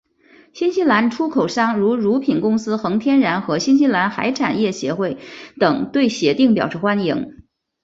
[0.51, 5.19] 新西兰出口商如乳品公司恒天然和新西兰海产业议会
[5.59, 7.43] 等对协定表示欢迎。